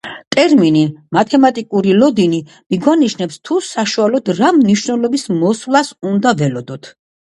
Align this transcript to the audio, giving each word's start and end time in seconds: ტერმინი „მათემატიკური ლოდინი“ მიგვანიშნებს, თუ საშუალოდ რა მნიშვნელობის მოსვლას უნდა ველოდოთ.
ტერმინი 0.35 0.79
„მათემატიკური 1.17 1.93
ლოდინი“ 1.99 2.41
მიგვანიშნებს, 2.75 3.39
თუ 3.45 3.61
საშუალოდ 3.71 4.35
რა 4.43 4.53
მნიშვნელობის 4.61 5.31
მოსვლას 5.47 5.97
უნდა 6.13 6.39
ველოდოთ. 6.45 6.97